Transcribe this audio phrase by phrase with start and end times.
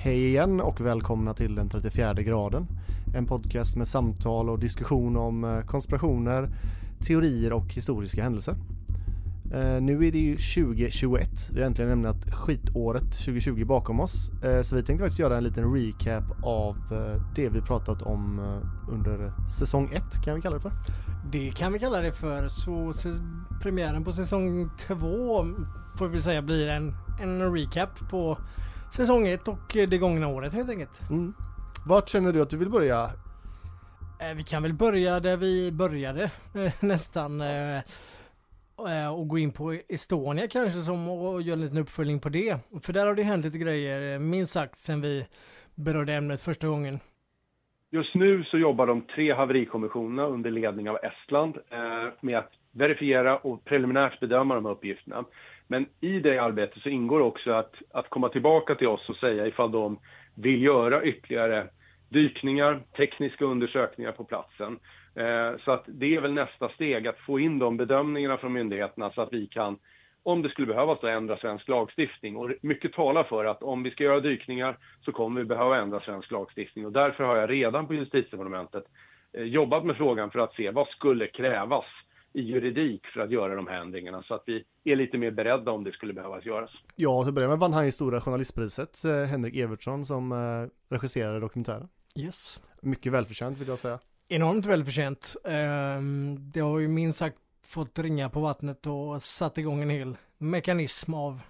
[0.00, 2.66] Hej igen och välkomna till den 34 graden.
[3.14, 6.48] En podcast med samtal och diskussion om eh, konspirationer,
[7.06, 8.54] teorier och historiska händelser.
[9.54, 11.30] Eh, nu är det ju 2021.
[11.50, 14.30] Vi har äntligen lämnat skitåret 2020 bakom oss.
[14.44, 16.76] Eh, så vi tänkte faktiskt göra en liten recap av
[17.36, 18.40] det vi pratat om
[18.88, 20.72] under säsong 1 kan vi kalla det för.
[21.32, 22.48] Det kan vi kalla det för.
[22.48, 22.94] Så
[23.62, 24.96] premiären på säsong 2,
[25.98, 28.38] får vi säga blir en, en recap på
[28.92, 31.00] säsong ett och eh, det gångna året helt enkelt.
[31.10, 31.34] Mm.
[31.86, 33.10] Vart känner du att du vill börja?
[34.20, 36.22] Eh, Vi kan väl börja där vi började
[36.54, 37.42] eh, nästan.
[39.12, 42.56] Och gå in på Estonia kanske som och göra en liten uppföljning på det.
[42.82, 45.26] För där har det hänt lite grejer minst sagt sen vi
[45.74, 47.00] berörde ämnet första gången.
[47.90, 51.56] Just nu så jobbar de tre haverikommissionerna under ledning av Estland
[52.20, 55.24] med att verifiera och preliminärt bedöma de här uppgifterna.
[55.66, 59.46] Men i det arbetet så ingår också att, att komma tillbaka till oss och säga
[59.46, 59.98] ifall de
[60.34, 61.66] vill göra ytterligare
[62.08, 64.78] dykningar, tekniska undersökningar på platsen.
[65.14, 69.10] Eh, så att det är väl nästa steg, att få in de bedömningarna från myndigheterna
[69.10, 69.78] så att vi kan,
[70.22, 72.36] om det skulle behövas, då, ändra svensk lagstiftning.
[72.36, 76.00] Och mycket talar för att om vi ska göra dykningar så kommer vi behöva ändra
[76.00, 76.86] svensk lagstiftning.
[76.86, 78.84] Och därför har jag redan på justitiedepartementet
[79.32, 81.84] eh, jobbat med frågan för att se vad skulle krävas
[82.32, 85.70] i juridik för att göra de här ändringarna så att vi är lite mer beredda
[85.70, 86.70] om det skulle behövas göras.
[86.96, 90.94] Ja, till att börja med vann han ju stora journalistpriset, eh, Henrik Evertsson som eh,
[90.94, 91.88] regisserade dokumentären.
[92.16, 92.60] Yes.
[92.80, 93.98] Mycket välförtjänt vill jag säga.
[94.28, 95.36] Enormt välförtjänt.
[95.44, 100.16] Ehm, Det har ju minst sagt fått ringa på vattnet och satt igång en hel
[100.38, 101.40] mekanism av,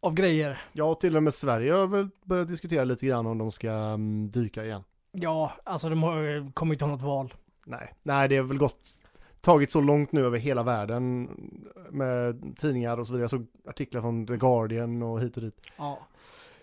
[0.00, 0.58] av grejer.
[0.72, 3.70] Ja, och till och med Sverige har väl börjat diskutera lite grann om de ska
[3.70, 4.82] mm, dyka igen.
[5.12, 7.34] Ja, alltså de har ju kommit ha något val.
[7.66, 8.97] Nej, nej det har väl gått
[9.40, 11.28] tagit så långt nu över hela världen
[11.90, 13.22] med tidningar och så vidare.
[13.22, 15.60] Jag såg artiklar från The Guardian och hit och dit.
[15.76, 15.98] Ja.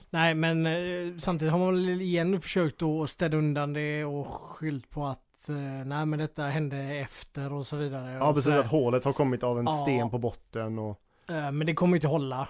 [0.10, 4.90] Nej, men eh, samtidigt har man väl igen försökt att städa undan det och skyllt
[4.90, 5.56] på att eh,
[5.86, 8.12] nej men detta hände efter och så vidare.
[8.12, 9.72] Ja, precis att hålet har kommit av en Ja.
[9.72, 12.48] sten på botten och Eh, Men det kommer inte hålla.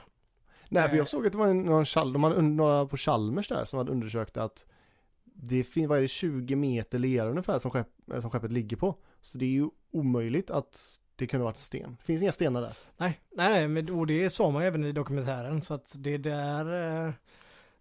[0.70, 3.48] Nej, för jag såg att det var en, någon Chal- de hade några på Chalmers
[3.48, 4.66] där som hade undersökt att
[5.24, 7.88] det finns, vad är det, 20 meter lera ungefär som, skepp,
[8.20, 8.96] som skeppet ligger på.
[9.26, 11.98] Så det är ju omöjligt att det kunde varit sten.
[12.04, 12.74] Finns inga stenar där.
[12.98, 16.66] Nej, nej, men och det sa man ju även i dokumentären så att det där,
[17.06, 17.14] eh,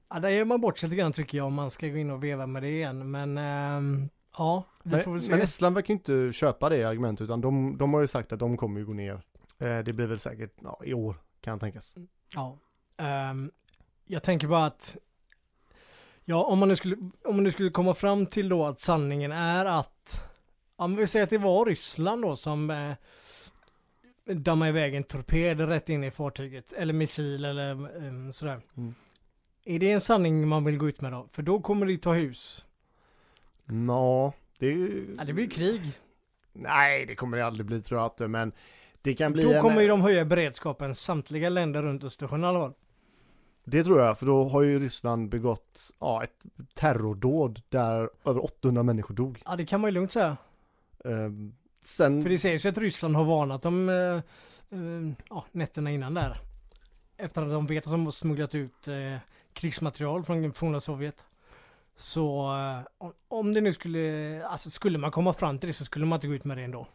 [0.08, 2.10] ja där gör man bort sig lite grann tycker jag om man ska gå in
[2.10, 3.10] och veva med det igen.
[3.10, 5.30] Men ehm, ja, vi får väl se.
[5.30, 8.38] men Estland verkar ju inte köpa det argumentet utan de, de har ju sagt att
[8.38, 9.22] de kommer ju gå ner.
[9.58, 11.94] Eh, det blir väl säkert ja, i år kan tänkas.
[12.34, 12.58] Ja.
[12.96, 13.50] Ehm,
[14.06, 14.96] jag tänker bara att
[16.24, 19.32] Ja, om man, nu skulle, om man nu skulle komma fram till då att sanningen
[19.32, 20.24] är att
[20.76, 22.92] Ja, men vi säger att det var Ryssland då som eh,
[24.34, 26.72] dammade iväg en torped rätt in i fartyget.
[26.72, 28.60] Eller missil eller eh, sådär.
[28.76, 28.94] Mm.
[29.64, 31.28] Är det en sanning man vill gå ut med då?
[31.32, 32.64] För då kommer det ta hus.
[33.88, 34.72] Ja, det.
[35.18, 35.92] Ja, det blir krig.
[36.52, 38.52] Nej, det kommer det aldrig bli tror jag inte, men
[39.02, 39.62] det kan bli Då en...
[39.62, 42.72] kommer ju de höja beredskapen, samtliga länder runt Östersjön i alla fall.
[43.64, 46.42] Det tror jag, för då har ju Ryssland begått ja, ett
[46.74, 49.42] terrordåd där över 800 människor dog.
[49.44, 50.36] Ja, det kan man ju lugnt säga.
[51.04, 53.94] Ehm, sen, För det sägs ju att Ryssland har varnat om eh,
[54.78, 56.36] eh, ja, nätterna innan där.
[57.16, 59.16] Efter att de vet att de har smugglat ut eh,
[59.52, 61.24] krigsmaterial från forna Sovjet.
[61.96, 62.50] Så
[63.28, 66.26] om- det nu skulle, alltså skulle man komma fram till det så skulle man inte
[66.26, 66.86] gå ut med det ändå.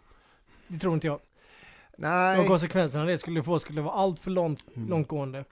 [0.68, 1.19] Det tror inte jag.
[1.98, 4.90] nej, Och konsekvenserna det skulle få skulle vara allt för långt, Mm.
[4.90, 5.46] långtgående.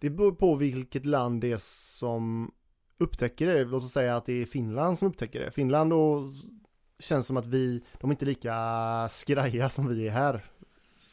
[0.00, 1.58] det beror på vilket land det är
[1.98, 2.52] som
[2.98, 3.64] upptäcker det.
[3.64, 5.50] Låt oss säga att det är Finland som upptäcker det.
[5.50, 6.24] Finland då
[6.98, 8.54] känns som att vi, de är inte lika
[9.10, 10.44] skraja som vi är här.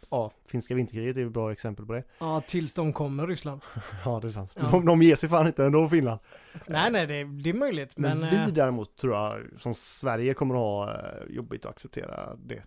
[0.10, 2.04] Ja, finska vinterkriget är ett bra exempel på det.
[2.20, 3.62] Ja, tills de kommer Ryssland.
[4.06, 4.52] Ja, det är sant.
[4.56, 4.70] Ja.
[4.72, 6.20] De, de ger sig fan inte ändå, Finland.
[6.68, 7.98] Nej, nej, det, det är möjligt.
[7.98, 11.72] Men, Men, vi eh, däremot tror jag, som Sverige kommer att ha eh, jobbigt att
[11.72, 12.64] acceptera det.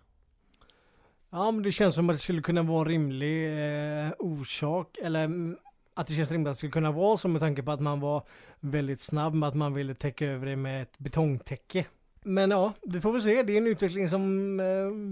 [1.29, 5.23] Ja, men det känns som att det skulle kunna vara en rimlig eh, orsak, eller
[5.25, 5.57] mm,
[5.93, 7.99] att det känns rimligt att det skulle kunna vara så med tanke på att man
[7.99, 8.23] var
[8.59, 11.85] väldigt snabb med att man ville täcka över det med ett betongtäcke.
[12.29, 13.43] Men ja, vi får väl se.
[13.43, 14.65] Det är en utveckling som eh,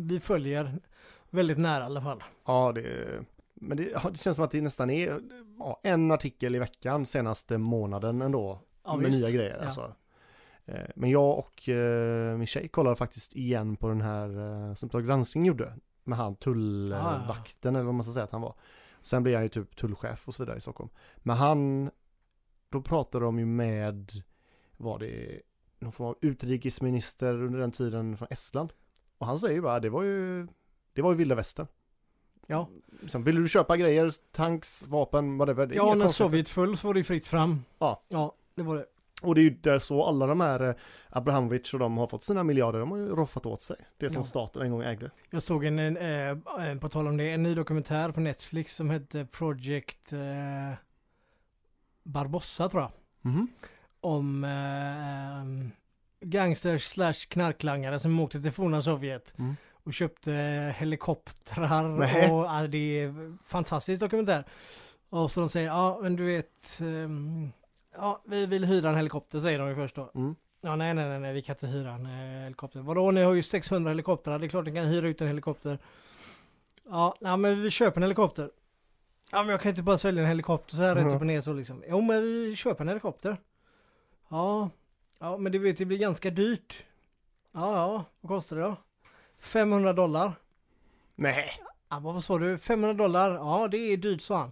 [0.09, 0.79] vi följer
[1.29, 2.23] väldigt nära i alla fall.
[2.45, 3.07] Ja, det,
[3.53, 5.19] men det, det känns som att det nästan är
[5.59, 8.59] ja, en artikel i veckan senaste månaden ändå.
[8.83, 9.21] Ja, med visst.
[9.23, 9.65] nya grejer Ja.
[9.65, 9.93] alltså.
[10.65, 14.29] Eh, Men jag och eh, min tjej kollade faktiskt igen på den här
[14.69, 15.73] eh, som Uppdrag granskning gjorde.
[16.03, 18.53] Med han Ah, tullvakten eller vad man ska säga att han var.
[19.01, 20.89] Sen blev han ju typ tullchef och så vidare i Stockholm.
[21.17, 21.91] Men han,
[22.69, 24.11] då pratade de ju med,
[24.77, 25.41] var det
[25.79, 28.74] någon form av utrikesminister under den tiden från Estland.
[29.18, 30.47] Och han säger ju bara, det var ju,
[30.94, 31.68] det var ju vilda västern.
[32.47, 32.69] Ja,
[33.01, 35.68] Liksom, vill du köpa grejer, tanks, vapen, whatever.
[35.68, 36.07] det är ja när.
[36.07, 37.63] Sovjet föll så var det ju fritt fram.
[37.79, 38.01] Ja.
[38.09, 38.85] Ja, Det var det.
[39.21, 40.75] Och det är ju där så alla de här eh,
[41.09, 43.75] Abrahamovic och de har fått sina miljarder, de har ju roffat åt sig.
[43.97, 44.23] Det som Ja.
[44.23, 45.12] staten en gång ägde.
[45.30, 48.75] Jag såg en, en eh, eh, på tal om det, en ny dokumentär på Netflix
[48.75, 50.19] som hette Project eh,
[52.03, 52.91] Barbossa tror jag.
[53.21, 53.47] Mhm.
[54.07, 55.69] Om eh,
[56.30, 59.56] gangsters slash knarklangare som åkte till forna Sovjet Mm.
[59.83, 60.31] och köpte
[60.77, 62.31] helikoptrar Nähä.
[62.31, 64.44] och ja, det är fantastisk dokumentär.
[65.09, 67.51] Och så de säger, ja men du vet, ehm,
[67.95, 70.12] ja vi vill hyra en helikopter säger de ju först då.
[70.15, 70.36] Mm.
[70.62, 72.80] Ja nej nej nej, nej vi kan inte hyra en eh, helikopter.
[72.80, 75.80] Vadå ni har ju 600 helikoptrar, det är klart ni kan hyra ut en helikopter.
[76.89, 78.50] Ja, nej, men vi köper en helikopter.
[79.31, 81.13] Ja men jag kan inte bara sälja en helikopter så här rätt Mhm.
[81.15, 81.83] upp och ner så liksom.
[81.89, 83.38] Jo men vi köper en helikopter.
[84.29, 84.69] Ja,
[85.19, 86.85] ja men du vet det blir ganska dyrt.
[87.51, 88.75] Ja ja, vad kostar det då?
[89.39, 90.33] 500 dollar.
[91.15, 91.51] Nej.
[91.89, 92.57] Ja, vad sa du?
[92.57, 93.31] 500 dollar?
[93.31, 94.51] Ja, det är dyrt sa han.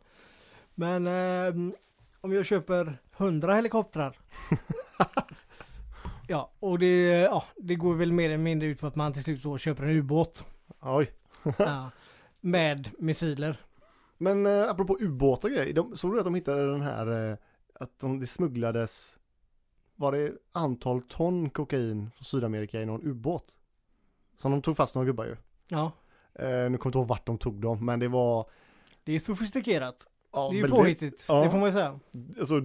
[0.75, 1.74] Men ehm,
[2.22, 4.18] om jag köper 100 helikoptrar.
[6.28, 9.24] ja, och det, ja, det går väl mer eller mindre ut på att man till
[9.24, 10.45] slut då köper en ubåt.
[10.81, 11.12] Oj.
[11.57, 11.92] ja,
[12.42, 13.57] med missiler.
[14.18, 17.38] Men eh, apropå ubåtar grejer, de, såg du att de hittade den här, eh,
[17.74, 19.18] att de, det smugglades,
[19.95, 23.57] var det antal ton kokain från Sydamerika i någon ubåt?
[24.38, 25.36] Som de tog fast några gubbar ju.
[25.68, 25.92] Ja,
[26.39, 28.50] Eh, nu kommer jag inte ihåg vart de tog dem, men det var
[29.03, 30.07] det är sofistikerat.
[30.33, 31.44] ja, det är ju påhittigt, ja.
[31.44, 32.00] det får man ju säga.
[32.39, 32.59] Alltså,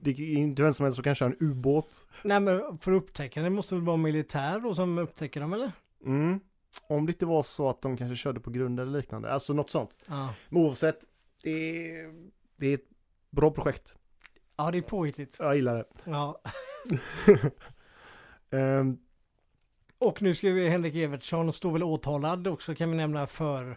[0.00, 2.06] det är inte vem som helst som kan köra en ubåt.
[2.24, 5.72] Nej men för att upptäcka det måste väl vara militär då som upptäcker dem eller?
[6.04, 6.40] Mm.
[6.88, 9.70] Om det inte var så att de kanske körde på grund eller liknande, alltså något
[9.70, 9.90] sånt.
[10.08, 10.34] Ja.
[10.48, 11.00] Men oavsett,
[11.42, 11.50] det
[11.90, 12.14] är,
[12.56, 12.88] det är ett
[13.30, 13.94] bra projekt.
[14.56, 15.36] Ja, det är påhittigt.
[15.38, 15.84] Jag gillar det.
[16.04, 16.40] Ja.
[18.50, 18.98] Ehm,
[19.98, 23.70] Och nu ska vi Henrik Evertsson stå väl åtalad också kan vi nämna för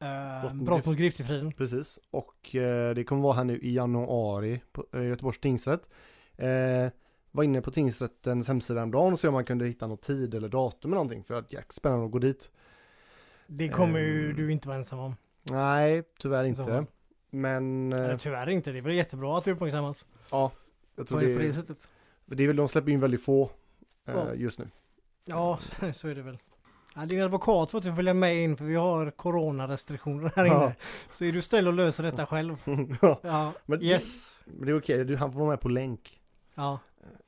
[0.00, 1.52] eh, Brott mot brott mot griftefriden.
[1.52, 5.88] Precis, och eh, det kommer vara här nu i januari på eh, Göteborgs tingsrätt.
[6.36, 6.90] Eh,
[7.30, 10.34] var inne på tingsrättens hemsida en dag och se om man kunde hitta någon tid
[10.34, 12.50] eller datum eller någonting för att jäkligt spännande att gå dit.
[13.46, 14.36] Det kommer ju Ehm.
[14.36, 15.16] du inte vara ensam om.
[15.50, 16.86] Nej, tyvärr inte.
[17.30, 20.52] Men eh, Eller tyvärr inte, det är väl jättebra att det uppmärksammas ja,
[20.96, 21.88] jag tror det, på det sättet.
[22.26, 23.50] det är väl, de släpper in väldigt få
[24.06, 24.34] eh, Ja.
[24.34, 24.68] just nu.
[25.24, 25.58] Ja,
[25.94, 26.38] så är det väl.
[26.94, 30.64] Ja, din advokat får inte följa med in för vi har coronarestriktioner här Ja.
[30.64, 30.74] inne.
[31.10, 32.56] Så är du snäll och löser detta själv.
[33.02, 34.32] Ja, Ja, Men det- yes.
[34.44, 36.20] men det är okej, du, han får vara med på länk.
[36.54, 36.78] Ja,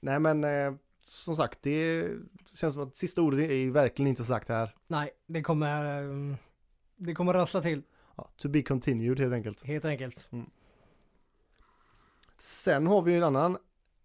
[0.00, 2.06] Nej men eh, som sagt, det
[2.54, 4.74] känns som att sista ordet är verkligen inte sagt här.
[4.86, 6.36] nej, det kommer, ehm,
[6.96, 7.82] det kommer rassla till
[8.16, 9.62] Ja, to be continued helt enkelt.
[9.64, 10.28] helt enkelt.
[12.38, 13.58] Sen har vi en annan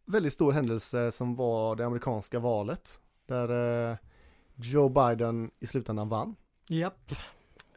[0.05, 3.01] väldigt stor händelse som var det amerikanska valet.
[3.25, 3.97] Där eh,
[4.55, 6.35] Joe Biden i slutändan vann.
[6.67, 7.11] Japp.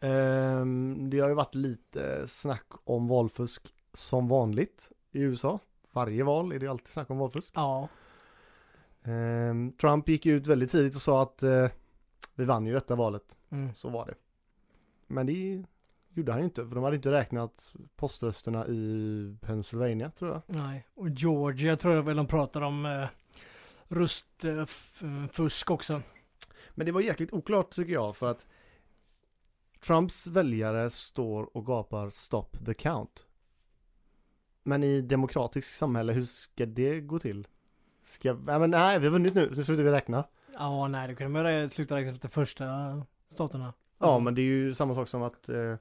[0.00, 5.58] Ehm, det har ju varit lite snack om valfusk som vanligt i USA.
[5.92, 7.52] Varje val är det alltid snack om valfusk.
[7.56, 7.88] Ja,
[9.02, 11.68] Ehm, Trump gick ut väldigt tidigt och sa att eh,
[12.34, 13.36] vi vann ju detta valet.
[13.50, 13.74] mm.
[13.74, 14.14] Så var det.
[15.06, 15.64] Men det
[16.16, 20.42] gjorde han ju inte för de hade inte räknat poströsterna i Pennsylvania tror jag.
[20.46, 20.86] nej.
[20.94, 23.08] Och Georgia tror jag väl de pratar om eh,
[23.88, 26.02] röstfusk också.
[26.70, 28.46] Men det var jäkligt oklart tycker jag för att
[29.86, 33.26] Trumps väljare står och gapar stop the count.
[34.62, 37.46] Men i demokratiskt samhälle, hur ska det gå till?
[38.02, 40.24] Ska, nej men nej, vi har vunnit nu, nu slutar vi räkna.
[40.52, 42.64] Ja, nej, det kunde man sluta räkna efter första
[43.26, 43.72] staterna.
[43.98, 45.74] Ja, Alltså, men det är ju samma sak som att eh,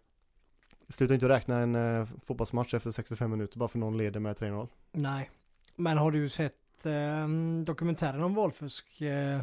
[0.90, 4.68] sluta inte räkna en eh, fotbollsmatch efter 65 minuter bara för någon leder med 3-0.
[4.92, 5.30] Nej.
[5.76, 7.28] Men har du sett eh,
[7.66, 9.02] dokumentären om valfusk?
[9.02, 9.40] Eh,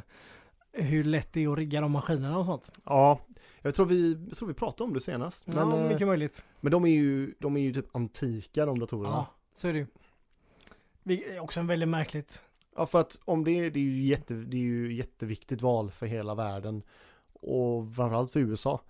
[0.73, 2.71] hur lätt det är att rigga de maskinerna och sånt?
[2.85, 3.21] Ja,
[3.63, 5.47] jag tror vi, jag tror vi pratade om det senast.
[5.47, 6.45] Men, ja, eh, mycket möjligt.
[6.61, 9.09] men de är ju, de är ju typ antika de datorerna.
[9.15, 9.87] Ja, så är det ju.
[11.03, 12.43] Vi- Också en väldigt märkligt.
[12.77, 16.07] Ja, för att om det det är ju jätte, det är ju jätteviktigt val för
[16.07, 16.83] hela världen
[17.33, 18.81] och framförallt för USA.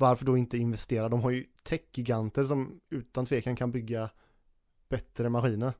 [0.00, 1.08] Varför då inte investera?
[1.08, 4.10] De har ju techgiganter som utan tvekan kan bygga
[4.88, 5.72] bättre maskiner.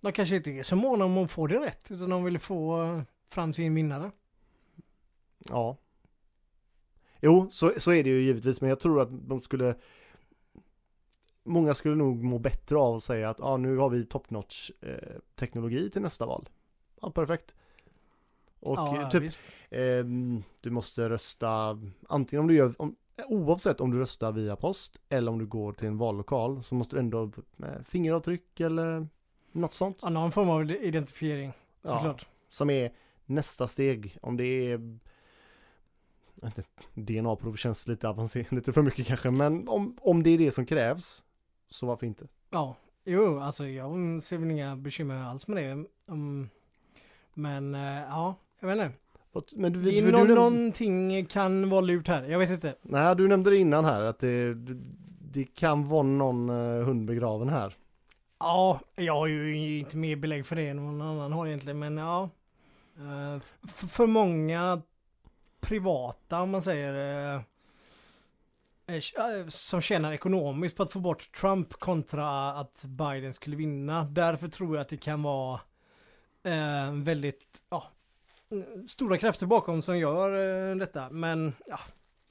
[0.00, 2.82] De kanske inte är så måna om att få det rätt, utan de vill få
[2.82, 4.10] eh, fram sin vinnare.
[5.48, 5.76] Ja.
[7.20, 9.74] Jo, så, så är det ju givetvis, men jag tror att de skulle
[11.46, 14.70] Många skulle nog må bättre av att säga att ah, nu har vi top notch
[14.80, 16.48] eh, teknologi till nästa val.
[17.00, 17.54] Ja, perfekt.
[18.60, 19.34] Och ja, eh, typ.
[19.70, 21.78] Ehm, du måste rösta
[22.08, 22.96] antingen om du gör, om,
[23.28, 26.96] oavsett om du röstar via post eller om du går till en vallokal så måste
[26.96, 29.08] du ändå med fingeravtryck eller
[29.52, 29.98] något sånt.
[30.02, 31.52] Ja, någon form av identifiering,
[31.82, 32.26] Ja, såklart.
[32.48, 32.92] som är
[33.26, 34.18] nästa steg.
[34.22, 34.98] Om det är
[36.94, 40.66] DNA-prov känns lite avancerat, lite för mycket kanske, men om, om det är det som
[40.66, 41.24] krävs
[41.68, 42.28] så varför inte?
[42.50, 45.86] Ja, Jo, alltså jag ser väl inga bekymmer alls med det.
[46.12, 46.50] Um,
[47.34, 48.98] men uh, ja, jag vet inte.
[49.52, 52.74] Men du, det är någon, du, någonting kan vara lurt här, jag vet inte.
[52.82, 54.54] Nej, du nämnde det innan här att det,
[55.32, 57.76] det kan vara någon uh, hund begraven här.
[58.38, 61.96] Ja, jag har ju inte mer belägg för det än någon annan har egentligen, men
[61.96, 62.28] ja.
[62.98, 64.82] Uh, för många
[65.60, 67.34] privata, om man säger,
[68.88, 74.04] uh, som tjänar ekonomiskt på att få bort Trump kontra att Biden skulle vinna.
[74.04, 75.60] Därför tror jag att det kan vara
[76.92, 77.93] väldigt, ja,
[78.88, 81.10] stora krafter bakom som gör detta.
[81.10, 81.78] Men, ja,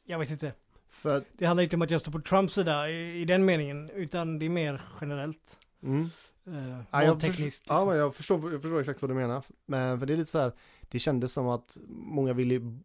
[0.03, 0.53] jag vet inte.
[0.89, 1.23] För...
[1.37, 4.39] Det handlar inte om att jag står på Trumps sida i, i den meningen, utan
[4.39, 5.57] det är mer generellt.
[5.83, 6.09] Mm.
[6.47, 7.41] Uh, ja, jag tekniskt.
[7.41, 7.75] Liksom.
[7.75, 9.43] Ja, men jag förstår, jag förstår exakt vad du menar.
[9.65, 10.51] Men för det är lite så här,
[10.81, 12.79] det kändes som att många ville,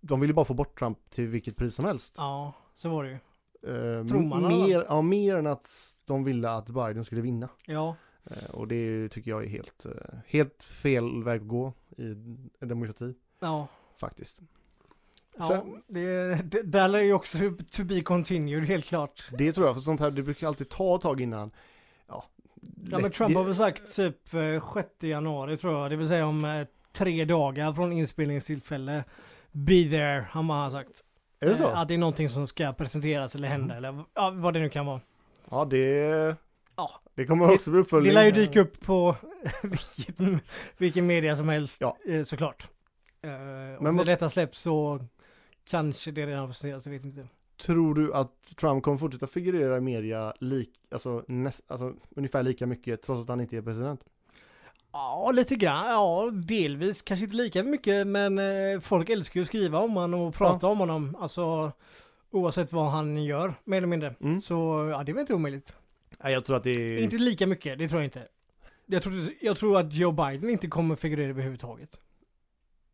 [0.00, 2.14] de ville bara få bort Trump till vilket pris som helst.
[2.16, 3.18] Ja, så var det ju.
[3.66, 4.04] Uh,
[4.48, 7.48] mer, ja, mer än att de ville att Biden skulle vinna.
[7.66, 7.96] Ja.
[8.30, 9.92] Uh, och det tycker jag är helt, uh,
[10.26, 12.10] helt fel väg att gå i
[12.60, 13.14] en demokrati.
[13.40, 13.68] Ja.
[14.00, 14.40] Faktiskt.
[15.38, 17.38] Ja, det, det, där är ju också
[17.72, 19.28] to be continued helt klart.
[19.38, 21.50] Det tror jag, för sånt här, det brukar alltid ta ett tag innan
[22.90, 24.16] Ja men Trump har väl sagt typ
[24.74, 29.04] 6 eh, januari tror jag, det vill säga om eh, tre dagar från inspelningstillfälle.
[29.52, 31.04] Be there, han har sagt.
[31.40, 31.68] Är det så?
[31.68, 33.84] Eh, att det är någonting som ska presenteras eller hända mm.
[33.84, 35.00] eller ja, vad det nu kan vara.
[35.50, 36.36] Ja det...
[37.18, 38.08] Det kommer också bli uppföljning.
[38.08, 39.16] Det lär ju dyka upp på
[39.62, 40.40] vilken,
[40.76, 41.96] vilken media som helst ja.
[42.24, 42.68] såklart.
[43.80, 45.00] Men om detta släpps så
[45.70, 47.26] kanske det redan har presenterats, jag vet inte.
[47.62, 52.66] Tror du att Trump kommer fortsätta figurera i media lik, alltså, näst, alltså ungefär lika
[52.66, 54.00] mycket trots att han inte är president?
[54.92, 55.86] Ja, lite grann.
[55.86, 57.02] Ja, delvis.
[57.02, 60.66] Kanske inte lika mycket, men eh, folk älskar ju att skriva om honom och prata
[60.66, 60.70] ja.
[60.70, 61.16] om honom.
[61.20, 61.72] Alltså
[62.30, 64.14] oavsett vad han gör, mer eller mindre.
[64.20, 64.40] Mm.
[64.40, 65.74] Så ja, det är väl inte omöjligt.
[66.22, 66.98] Nej, jag tror att det är...
[66.98, 68.28] Inte lika mycket, det tror jag inte.
[68.86, 72.00] Jag tror, jag tror att Joe Biden inte kommer figurera överhuvudtaget.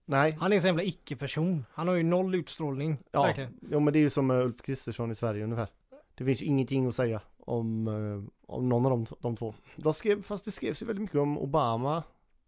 [0.06, 0.36] Nej.
[0.40, 1.64] Han är en sån jävla icke-person.
[1.72, 2.98] Han har ju noll utstrålning.
[3.10, 3.58] Ja, verkligen.
[3.70, 5.68] ja men det är ju som Ulf Kristersson i Sverige ungefär.
[6.14, 9.54] Det finns ju ingenting att säga om, eh, om någon av de, de två.
[9.76, 12.02] De skrev, fast det skrevs ju väldigt mycket om Obama.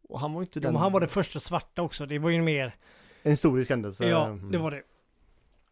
[0.08, 0.68] Och han var ju inte den.
[0.68, 2.06] Ja, men han var det första svarta också.
[2.06, 2.76] Det var ju mer.
[3.22, 4.08] En historisk händelse.
[4.08, 4.50] Ja, mm.
[4.50, 4.82] det var det.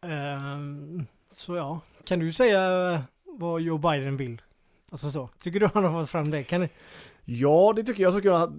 [0.07, 4.41] Um, så ja, kan du säga vad Joe Biden vill?
[4.95, 5.29] Alltså så.
[5.43, 6.43] Tycker du han har fått fram det?
[6.43, 6.69] Kan du?
[7.25, 8.13] Ja, det tycker jag.
[8.13, 8.49] Jag tycker att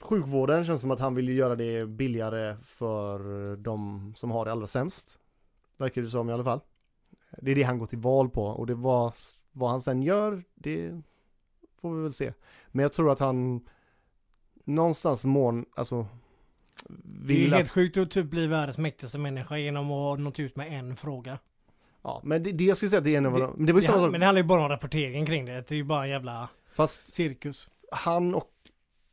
[0.00, 4.66] sjukvården känns som att han vill göra det billigare för de som har det allra
[4.66, 5.18] sämst.
[5.76, 6.60] Verkar det som i alla fall.
[7.40, 9.12] Det är det han går till val på och det var
[9.52, 11.02] vad han sen gör, det
[11.80, 12.32] får vi väl se.
[12.68, 13.68] Men jag tror att han
[14.64, 16.06] någonstans mån, alltså
[17.04, 17.70] vill Det är helt att...
[17.70, 21.38] sjukt att typ bli världens mäktigaste människa genom att nått ut med en fråga.
[22.02, 23.80] Ja, men det, det jag skulle säga det är en av de, men det var
[23.80, 24.10] ju samma sak.
[24.10, 25.52] Men det handlar ju bara om rapporteringen kring det.
[25.52, 27.70] Det är ju bara en jävla Fast cirkus.
[27.92, 28.50] Han och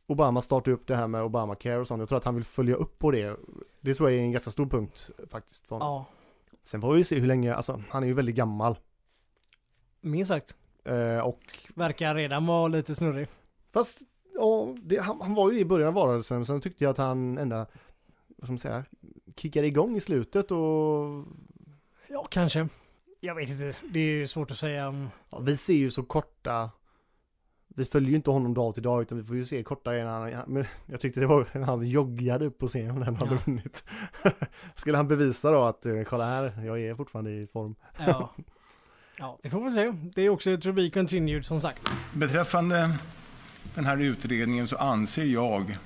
[0.06, 2.00] Obama startade upp det här med Obamacare och sånt.
[2.00, 3.36] Jag tror att han vill följa upp på det.
[3.80, 5.66] Det tror jag är en ganska stor punkt faktiskt.
[5.66, 6.06] För Ja.
[6.62, 8.78] Sen får vi se hur länge, alltså han är ju väldigt gammal.
[10.00, 10.54] Minst sagt.
[10.84, 11.40] Eh, och...
[11.74, 13.28] Verkar redan vara lite snurrig.
[13.72, 13.98] Fast,
[14.34, 16.46] ja, det, han, han, var ju i början av varelsen.
[16.46, 17.66] Sen tyckte jag att han ända,
[18.26, 18.84] vad ska man säga,
[19.36, 21.24] kickade igång i slutet och...
[22.08, 22.68] Ja, kanske.
[23.20, 25.10] Jag vet inte, det är svårt att säga.
[25.30, 26.70] Ja, vi ser ju så korta
[27.76, 30.44] vi följer ju inte honom dag till dag utan vi får ju se korta grejer
[30.46, 33.26] men jag tyckte det var när han joggade upp på scenen när han ja.
[33.26, 33.84] hade vunnit.
[34.76, 37.74] Skulle han bevisa då att eh, kolla här, jag är fortfarande i form.
[37.98, 38.34] ja.
[39.18, 39.92] ja, vi får väl se.
[40.14, 41.90] Det är också to be continued som sagt.
[42.14, 42.96] Beträffande
[43.74, 45.78] den här utredningen så anser jag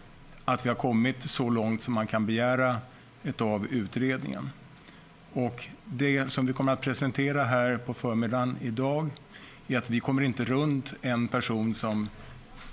[0.45, 2.77] att vi har kommit så långt som man kan begära
[3.39, 4.51] av utredningen.
[5.37, 9.11] Och det som vi kommer att presentera här på förmiddagen idag
[9.69, 12.09] är att vi kommer inte runt en person som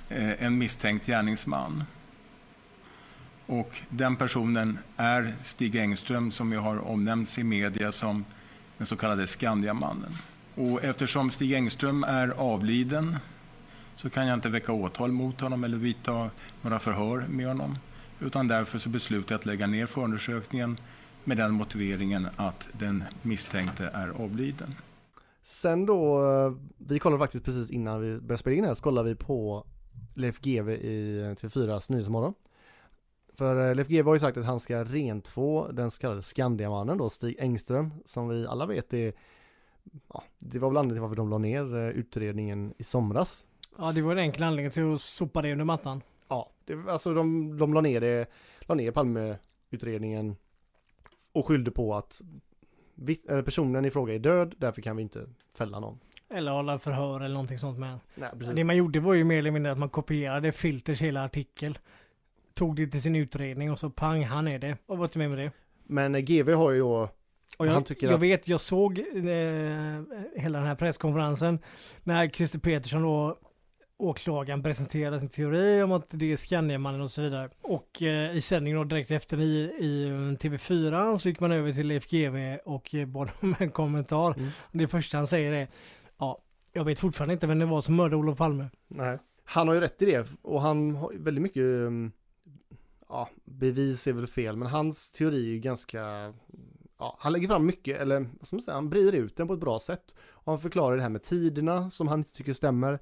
[0.09, 1.83] eh, en misstänkt gärningsman.
[3.45, 8.25] Och den personen är Stig Engström som ju har omnämnts i media som
[8.77, 10.17] den så kallade Skandiamannen.
[10.55, 13.17] Och eftersom Stig Engström är avliden
[13.95, 16.29] så kan jag inte väcka åtal mot honom eller vidta
[16.61, 17.77] några förhör med honom.
[18.19, 20.77] Utan därför så beslutar jag att lägga ner förundersökningen
[21.23, 24.75] med den motiveringen att den misstänkte är avliden.
[25.43, 29.09] Sen då, eh, vi kollade faktiskt precis innan vi började spela in här, så kollade
[29.09, 29.65] vi på
[30.15, 32.33] Leif GW i TV4s Nyhetsmorgon.
[33.33, 36.97] För eh, Leif GW har ju sagt att han ska rentvå den så kallade Skandiamannen
[36.97, 39.13] då, Stig Engström, som vi alla vet är
[40.13, 43.47] Ja, det var väl anledningen till varför de la ner eh, utredningen i somras.
[43.77, 46.01] Ja, det var en enkel anledning till att sopa det under mattan.
[46.27, 50.35] Ja, det, alltså de, de la ner det, la ner Palmeutredningen
[51.33, 52.21] och skyllde på att
[53.45, 55.25] personen i fråga är död, därför kan vi inte
[55.57, 55.99] fälla någon.
[56.29, 58.55] Eller hålla förhör eller någonting sånt med Nej, precis.
[58.55, 61.77] Det man gjorde var ju mer eller mindre att man kopierade Filters hela artikel.
[62.53, 64.77] Tog det till sin utredning och så pang, han är det.
[64.85, 65.51] Och var inte med med det.
[65.83, 67.09] Men eh, GV har ju då
[67.57, 69.05] Och jag, jag att- vet, jag såg eh,
[70.35, 71.59] hela den här presskonferensen
[72.03, 73.39] när Christer Petersson då
[74.01, 77.49] åklagaren presenterade sin teori om att det är Skandiamannen och så vidare.
[77.61, 81.73] Och eh, i sändningen då direkt efter i, i eh, TV4 så gick man över
[81.73, 84.33] till GW och eh, bad om en kommentar.
[84.33, 84.49] Mm.
[84.71, 85.67] Det första han säger är
[86.17, 86.41] ja,
[86.73, 88.69] jag vet fortfarande inte vem det var som mördade Olof Palme.
[88.87, 89.19] Nej.
[89.43, 92.11] Han har ju rätt i det och han har väldigt mycket, um,
[93.09, 96.33] ja, bevis är väl fel, men hans teori är ju ganska,
[96.97, 98.19] ja, han lägger fram mycket, eller
[98.51, 100.15] man säga, han bryr ut den på ett bra sätt.
[100.31, 102.99] Och han förklarar det här med tiderna som han inte tycker stämmer.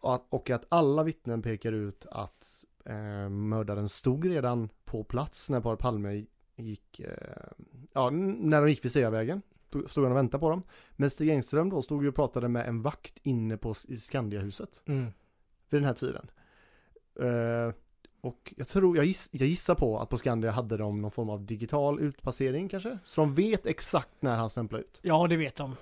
[0.00, 5.50] Och att, och att alla vittnen pekar ut att eh, mördaren stod redan på plats
[5.50, 6.24] när paret Palme
[6.56, 7.48] gick, eh,
[7.92, 9.42] ja, när de gick vid Sveavägen.
[9.88, 10.62] Stod han och väntade på dem.
[10.92, 14.82] Men Stig Engström då stod ju och pratade med en vakt inne på i Skandiahuset
[14.86, 15.04] Mm.
[15.70, 16.30] vid den här tiden.
[17.20, 17.74] Eh,
[18.20, 21.30] och jag tror, jag, giss, jag gissar på att på Skandia hade de någon form
[21.30, 22.98] av digital utpassering kanske.
[23.04, 25.00] Så de vet exakt när han stämplade ut.
[25.02, 25.76] Ja, det vet de.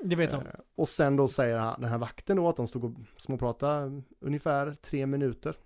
[0.00, 0.40] Det vet de.
[0.40, 4.02] Eh, och sen då säger han, den här vakten då att de stod och småpratade
[4.20, 5.56] ungefär tre minuter.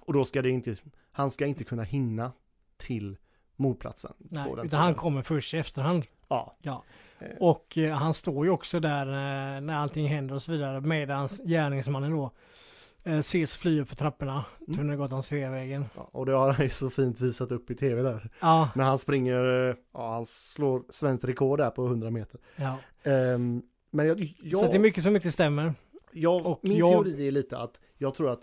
[0.00, 0.76] Och då ska det inte,
[1.12, 2.32] han ska inte kunna hinna
[2.76, 3.16] till
[3.56, 4.12] mordplatsen.
[4.18, 6.04] Nej, utan han kommer först i efterhand.
[6.28, 6.56] Ja.
[6.62, 6.82] Ja.
[7.18, 10.80] Eh, Och eh, han står ju också där eh, när allting händer och så vidare
[10.80, 12.30] medans gärningsmannen då
[13.06, 14.78] eh, ses fly upp för trapporna, Mm.
[14.78, 15.84] Tunnelgatan, Sveavägen.
[15.96, 18.30] ja, och det har han ju så fint visat upp i tv där.
[18.40, 22.40] Ja, När han springer, eh, ja han slår svenskt rekord där på 100 meter.
[22.56, 22.78] ja.
[23.10, 25.74] Ehm, men jag, jag, Så det är mycket som inte stämmer.
[26.12, 28.40] jag, och min jag- teori är lite att jag tror att,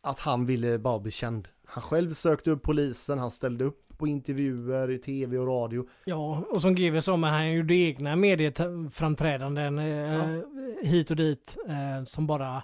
[0.00, 1.48] att han ville bara bli känd.
[1.66, 5.86] Han själv sökte upp polisen, han ställde upp på intervjuer i tv och radio.
[6.04, 10.38] Ja, och som GW sa, men han gjorde egna medieframträdanden eh,
[10.82, 12.62] hit och dit eh, som bara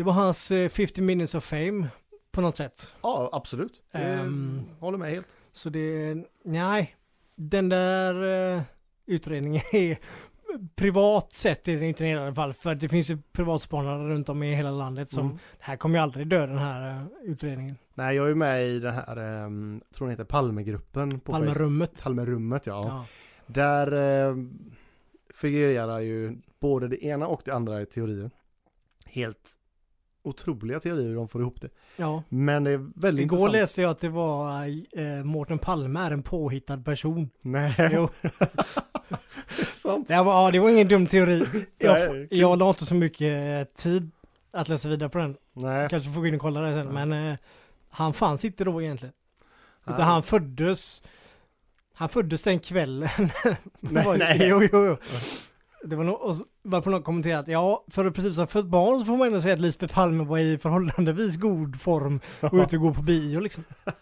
[0.00, 1.88] det var hans eh, 50 minutes of fame
[2.32, 2.92] på något sätt.
[3.02, 3.82] Ja, absolut.
[3.92, 4.62] Ehm.
[4.78, 5.26] håller med helt.
[5.52, 6.96] Så det, nej,
[7.36, 8.62] den där eh,
[9.06, 9.98] utredningen är
[10.74, 14.42] privat sett är det inte i alla fall för det finns ju privatspanare runt om
[14.42, 15.36] i hela landet som Mm.
[15.58, 17.76] det här kommer ju aldrig dö den här eh, utredningen.
[17.94, 21.48] Nej, jag är med i den här, um, tror den heter Palmegruppen på Facebook.
[21.48, 22.02] Palmerummet.
[22.02, 22.84] Palmerummet, ja.
[22.86, 23.06] Ja.
[23.46, 24.36] Där eh,
[25.34, 28.30] figurerar ju både det ena och det andra i teorier.
[29.06, 29.56] Helt
[30.22, 31.68] otroliga teorier de får ihop det.
[31.96, 32.22] ja.
[32.28, 33.52] Men det är väldigt Igår intressant.
[33.52, 34.62] läste jag att det var
[34.98, 37.30] eh, Mårten Palme är en påhittad person.
[37.42, 38.08] Nej, Jo.
[39.74, 40.08] sant.
[40.08, 41.38] Det var, ja, det var ingen dum teori.
[41.52, 44.10] Nej, Jag, jag la inte så mycket eh, tid
[44.52, 45.36] att läsa vidare på den.
[45.52, 46.86] Nej, Kanske får gå in och kolla det sen.
[46.86, 46.92] Ja.
[47.06, 47.36] Men eh,
[47.90, 49.14] han fanns inte då egentligen.
[49.84, 50.04] Utan Nej.
[50.06, 51.02] han föddes
[51.94, 53.08] Han föddes den kvällen.
[53.80, 54.36] Nej, nej.
[54.40, 54.96] Jo, jo, jo.
[55.84, 58.66] Det var nog, och så var på något kommenterat, ja, för att precis ha fött
[58.66, 62.54] barn så får man ändå säga att Lisbeth Palme var i förhållandevis god form och
[62.54, 63.64] ute och gå på bio liksom.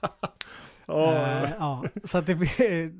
[0.87, 1.15] Ja.
[1.15, 2.33] Eh, ja, så att det,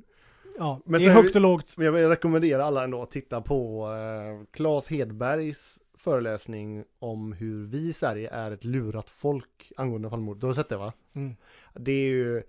[0.59, 1.77] ja, Men det är högt och lågt.
[1.77, 7.67] Men jag vill rekommendera alla ändå att titta på eh, Claes Hedbergs föreläsning om hur
[7.67, 10.41] vi i Sverige är ett lurat folk angående Palmemordet.
[10.41, 10.93] Du har sett det va?
[11.13, 11.37] Mm.
[11.75, 12.43] Det är ju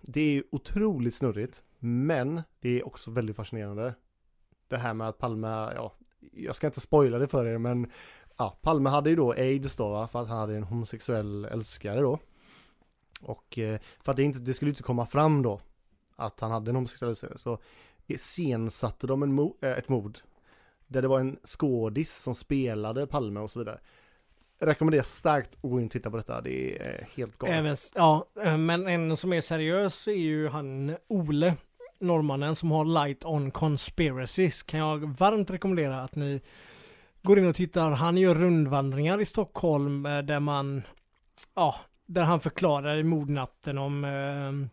[0.00, 3.94] Det är otroligt snurrigt Men det är också väldigt fascinerande
[4.72, 5.92] det här med att Palme, ja
[6.32, 7.90] Jag ska inte spoila det för er men
[8.38, 10.08] Ja, Palme hade ju då aids då va?
[10.08, 12.18] För att han hade en homosexuell älskare då.
[13.20, 15.60] Och eh, för att det inte, det skulle inte komma fram då
[16.16, 17.58] Att han hade en homosexuell älskare så
[18.06, 20.18] Iscensatte de en mo- eh, ett mord
[20.86, 23.80] Där det var en skådis som spelade Palme och så vidare.
[24.58, 27.56] Rekommenderar starkt att gå in och titta på detta, det är helt galet.
[27.56, 31.56] Även, ja, eh, men en som är seriös är ju han Ole,
[32.02, 34.62] norrmannen som har Light on Conspiracies.
[34.62, 36.40] Kan jag varmt rekommendera att ni
[37.22, 37.90] går in och tittar.
[37.90, 40.82] Han gör rundvandringar i Stockholm eh, där man,
[41.54, 41.74] ja,
[42.06, 44.68] där han förklarar i mordnatten om, eh,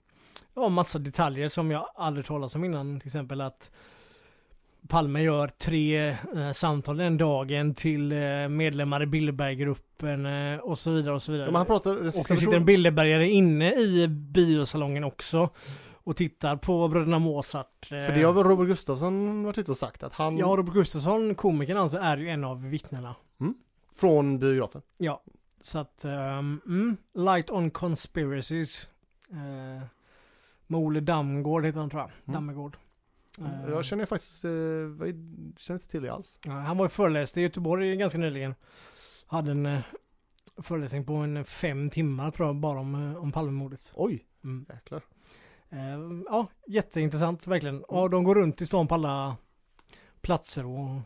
[0.62, 3.00] ja, massa detaljer som jag aldrig talat om innan.
[3.00, 3.72] Till exempel att
[4.88, 10.92] Palme gör tre eh, samtal den dagen till eh, medlemmar i Bilderberggruppen eh, och så
[10.92, 11.50] vidare och så vidare.
[11.52, 15.50] Ja, han pratar, Och det sitter en Bilderbergare inne i biosalongen också.
[16.10, 17.84] Och tittar på Bröderna Mozart.
[17.84, 20.74] eh, För det har väl Robert Gustafsson varit ute och sagt att han Ja, Robert
[20.74, 23.15] Gustafsson, komikern alltså, är ju en av vittnena.
[23.95, 24.82] från biografen.
[24.98, 25.24] Ja,
[25.62, 28.89] så att, ehm, mm, Light on Conspiracies.
[29.32, 29.84] Uh,
[30.67, 32.10] med Ole Damgård heter han tror jag.
[32.26, 32.34] Mm.
[32.34, 32.78] Dammegård.
[33.38, 36.39] Eh, Jag känner faktiskt, vad är- känner inte till det alls.
[36.45, 38.56] ja, han var ju föreläste i Göteborg ganska nyligen.
[39.28, 39.80] Hade en eh,
[40.58, 43.91] föreläsning på en fem timmar tror jag, bara om, om Palmemordet.
[43.93, 44.65] Oj, Mm.
[44.69, 45.02] jäklar.
[45.70, 47.84] Eh, ja, jätteintressant verkligen.
[47.84, 49.38] Och de går runt i stan på alla
[50.22, 51.02] platser och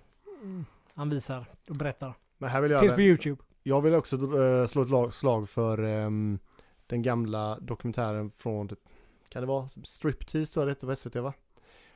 [0.93, 2.13] han visar och berättar.
[2.37, 3.43] Men här vill jag Finns på YouTube.
[3.63, 6.39] jag vill också eh, slå ett lag, slag för ehm,
[6.87, 8.89] den gamla dokumentären från, typ-
[9.29, 11.33] kan det vara Striptease tror jag det hette på SVT va?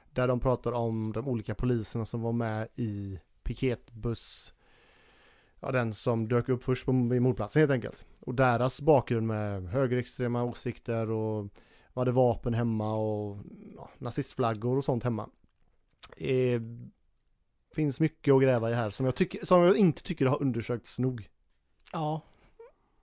[0.10, 4.54] Där de pratar om de olika poliserna som var med i piketbuss.
[5.60, 8.06] Ja, den som dök upp först på mordplatsen helt enkelt.
[8.20, 11.48] Och deras bakgrund med högerextrema åsikter och
[11.98, 13.38] hade vapen hemma och
[13.76, 15.30] ja, nazistflaggor och sånt hemma.
[16.18, 16.62] Eh,
[17.76, 21.00] finns mycket att gräva i här som jag, tycker, som jag inte tycker har undersökts
[21.00, 21.28] nog.
[21.92, 22.22] Ja.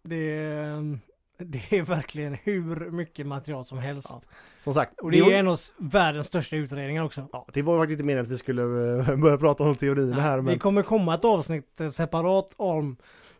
[0.02, 0.98] Det är,
[1.38, 4.10] det är verkligen hur mycket material som helst.
[4.10, 4.20] Ja.
[4.60, 7.28] Som sagt, Och det är en av världens största utredningar också.
[7.32, 10.36] Ja, det var faktiskt inte meningen att vi skulle eh, börja prata om teorierna här
[10.36, 12.96] men Det kommer komma ett avsnitt eh, separat om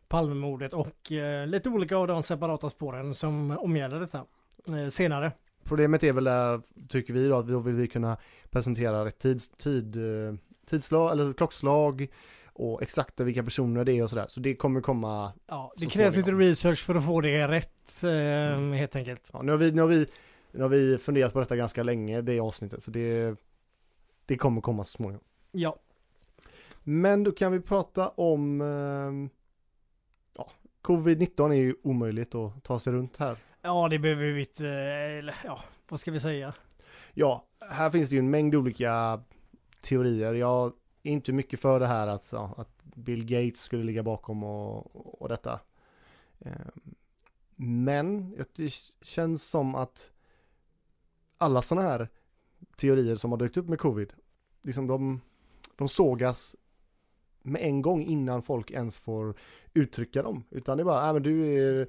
[0.09, 4.25] Palmemordet och eh, lite olika av de separata spåren som omgärdar detta
[4.69, 5.33] eh, senare.
[5.65, 8.17] Problemet är väl där, tycker vi då, att då vill vi kunna
[8.51, 10.35] presentera ett tids, tid, eh,
[10.67, 12.09] tidslag eller klockslag
[12.53, 14.27] och exakt vilka personer det är och sådär.
[14.29, 18.11] Så det kommer komma, Ja, det krävs lite research för att få det rätt eh,
[18.55, 18.73] Mm.
[18.73, 19.31] helt enkelt.
[19.33, 20.07] ja, nu har vi, nu har vi,
[20.53, 23.37] nu har vi funderat på detta ganska länge, det avsnittet, så det,
[24.27, 25.25] det kommer komma så småningom.
[25.53, 25.77] Ja,
[26.83, 29.31] Men då kan vi prata om, eh,
[30.37, 30.51] ja,
[30.83, 35.35] covid-19 är ju omöjligt att ta sig runt här ja det behöver vi inte, eller
[35.45, 36.55] ja, vad ska vi säga?
[37.15, 39.23] Ja, här finns det ju en mängd olika
[39.81, 40.35] teorier.
[40.35, 40.73] Jag
[41.03, 45.23] är inte mycket för det här att, ja, att Bill Gates skulle ligga bakom och,
[45.23, 45.61] och detta.
[46.41, 46.95] Ehm,
[47.57, 48.73] men det
[49.03, 50.11] känns som att
[51.39, 52.09] alla sådana här
[52.77, 54.13] teorier som har dykt upp med covid,
[54.63, 55.21] liksom de,
[55.77, 56.57] de sågas
[57.43, 59.35] med en gång innan folk ens får
[59.75, 60.45] uttrycka dem.
[60.51, 61.89] Utan det är bara, äh, men du är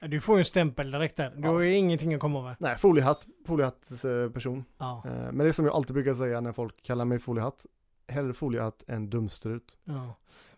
[0.00, 1.30] du får ju en stämpel direkt där.
[1.36, 1.52] Du Ja.
[1.52, 2.56] har ju ingenting att komma med.
[2.58, 4.64] Nej, foliehatt, foliehatt eh, person.
[4.78, 5.02] Ja.
[5.06, 7.66] Eh, Men det är som jag alltid brukar säga när folk kallar mig foliehatt.
[8.08, 9.76] Hellre foliehatt än dumstrut.
[9.84, 10.14] ja.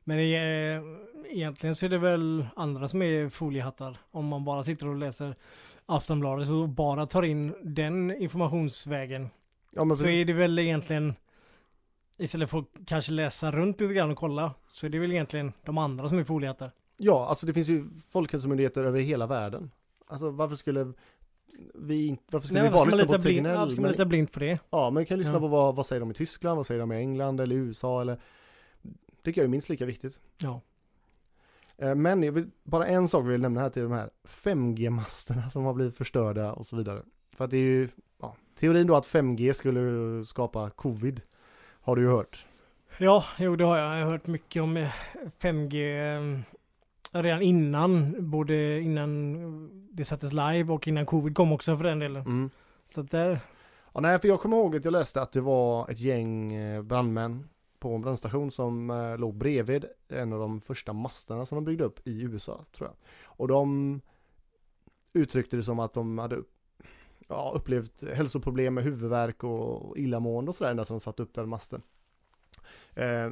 [0.06, 0.82] Men det är,
[1.30, 3.98] egentligen så är det väl andra som är foliehattar.
[4.10, 5.34] Om man bara sitter och läser
[5.86, 9.28] Aftonbladet och bara tar in den informationsvägen.
[9.70, 11.14] Ja men så är det väl egentligen
[12.18, 15.52] Istället för att kanske läsa runt lite grann och kolla så är det väl egentligen
[15.64, 16.70] de andra som är foliehattar.
[17.04, 19.70] Ja, alltså det finns ju folkhälsomyndigheter över hela världen.
[20.06, 20.92] Alltså varför skulle
[21.74, 23.56] vi inte, varför skulle Nej, vi bara lyssna på blind, Tegnell?
[23.56, 24.58] varför ska man lita blind på det?
[24.70, 25.40] Ja, men vi kan lyssna Ja.
[25.40, 28.18] på vad, vad säger de i Tyskland, vad säger de i England eller USA eller
[29.22, 30.20] tycker jag är minst lika viktigt.
[30.38, 30.60] Ja.
[31.76, 35.50] Eh, Men jag vill, bara en sak vill jag nämna här till de här 5G-masterna
[35.50, 37.02] som har blivit förstörda och så vidare.
[37.36, 37.88] För att det är ju,
[38.20, 41.20] ja, teorin då att 5G skulle skapa covid
[41.80, 42.46] har du ju hört.
[42.98, 43.98] Ja, jo det har jag.
[43.98, 44.88] Jag har hört mycket om eh,
[45.40, 45.76] 5G
[46.34, 46.40] eh,
[47.22, 52.22] redan innan, både innan det sattes live och innan covid kom också för den delen.
[52.22, 52.50] Mm.
[52.86, 53.38] Så att där,
[53.94, 56.82] Ja, nej, för jag kommer ihåg att jag läste att det var ett gäng eh,
[56.82, 57.48] brandmän
[57.78, 61.84] på en brandstation som eh, låg bredvid en av de första masterna som de byggde
[61.84, 62.96] upp i USA, tror jag.
[63.24, 64.00] Och de
[65.12, 66.42] uttryckte det som att de hade
[67.28, 71.82] ja, upplevt hälsoproblem med huvudvärk och illamående och sådär sedan de satte upp den masten.
[72.94, 73.30] Eh,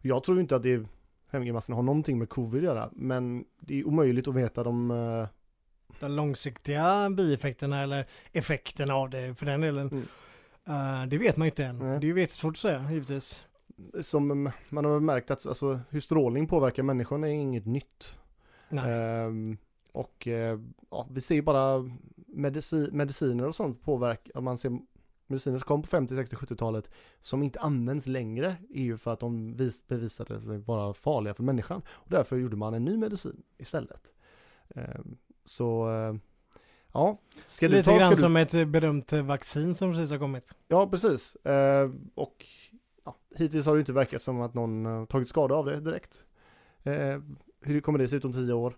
[0.00, 0.86] jag tror inte att det
[1.30, 5.28] 5G-masten har någonting med covid att göra, men det är omöjligt att veta de eh,
[6.00, 9.88] de långsiktiga bieffekterna eller effekterna av det för den delen.
[9.88, 11.02] Mm.
[11.02, 11.78] eh, det vet man ju inte än.
[11.78, 12.00] Nej.
[12.00, 13.44] Det är ju jättesvårt att säga givetvis.
[14.00, 18.18] som man har märkt att alltså, hur strålning påverkar människan är inget nytt.
[18.70, 19.56] Ehm,
[19.92, 20.58] och eh,
[20.90, 21.78] ja, vi ser ju bara
[22.26, 24.78] medici- mediciner och sånt påverka, man ser
[25.30, 26.90] mediciner som kom på 50, 60, 70-talet
[27.20, 31.42] som inte används längre är ju för att de vis- bevisade sig vara farliga för
[31.42, 31.82] människan.
[31.88, 34.02] Och därför gjorde man en ny medicin istället.
[34.74, 36.14] Ehm, så eh,
[36.92, 40.54] ja, ska Lite ta, grann du, som ett berömt vaccin som precis har kommit.
[40.68, 41.36] Ja, precis.
[41.36, 42.46] Eh, och
[43.04, 46.24] ja, hittills har det inte verkat som att någon tagit skada av det direkt.
[46.82, 47.20] Eh,
[47.60, 48.76] hur kommer det se ut om tio år?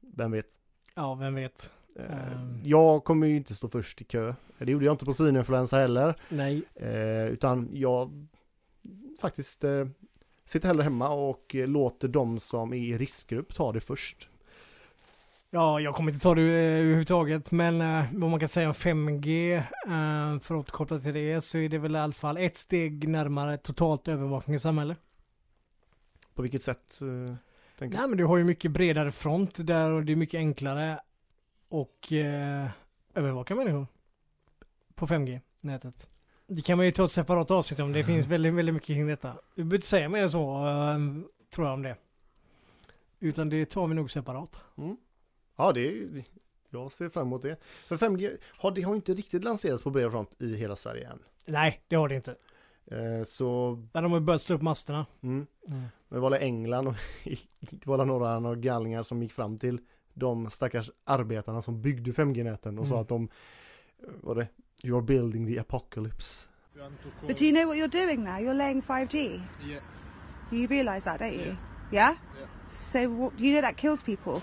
[0.00, 0.46] Vem vet?
[0.94, 1.70] Ja, vem vet.
[1.98, 2.60] Ehm.
[2.64, 4.34] Jag kommer ju inte stå först i kö.
[4.58, 6.14] Det gjorde jag inte på svininfluensa heller.
[6.28, 6.62] Nej.
[6.74, 8.26] Eh, utan jag
[9.20, 9.86] faktiskt eh,
[10.46, 14.28] sitter hellre hemma och eh, låter de som är i riskgrupp ta det först.
[15.50, 18.74] Ja, jag kommer inte ta det eh, överhuvudtaget, men eh, vad man kan säga om
[18.74, 22.56] 5G, eh, för att återkoppla till det, så är det väl i alla fall ett
[22.56, 24.98] steg närmare totalt övervakning i samhället.
[26.34, 27.00] På vilket sätt?
[27.00, 27.34] Eh,
[27.78, 30.98] Nej, men du har ju mycket bredare front där och det är mycket enklare
[31.68, 32.68] och eh,
[33.14, 33.86] övervaka människor
[34.94, 36.08] på 5G-nätet.
[36.46, 39.06] Det kan man ju ta ett separat avsnitt om, det finns väldigt, väldigt mycket kring
[39.06, 39.36] detta.
[39.54, 40.98] Vi behöver inte säga mer än så, eh,
[41.50, 41.96] tror jag om det.
[43.20, 44.56] Utan det tar vi nog separat.
[44.76, 44.96] Mm.
[45.56, 46.24] Ja, det är,
[46.70, 47.56] jag ser fram emot det.
[47.88, 51.18] För 5G har, det har inte riktigt lanserats på bred front i hela Sverige än.
[51.46, 52.36] Nej, det har det inte.
[52.86, 55.06] Eh, så, Där de har börjat slå upp masterna.
[55.20, 55.46] mm.
[55.68, 55.80] Mm.
[56.08, 56.94] Men det var England och
[57.60, 59.80] det var några, några galningar som gick fram till
[60.18, 63.02] de stackars arbetarna som byggde 5G-näten och sa Mm.
[63.02, 63.28] att de,
[64.02, 64.48] eh, var det,
[64.84, 66.48] You are building the apocalypse.
[67.26, 68.38] But do you know what you're doing there?
[68.40, 69.40] You're laying 5G.
[69.66, 69.82] Yeah.
[70.50, 71.56] You realise that, don't you?
[71.90, 72.14] Yeah?
[72.38, 72.48] Yeah.
[72.68, 74.40] So what, you know that kills people.